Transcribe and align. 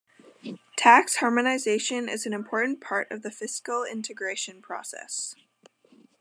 Tax 0.75 1.17
harmonization 1.17 2.09
is 2.09 2.25
an 2.25 2.33
important 2.33 2.81
part 2.81 3.11
of 3.11 3.21
the 3.21 3.29
fiscal 3.29 3.83
integration 3.83 4.59
process. 4.59 5.35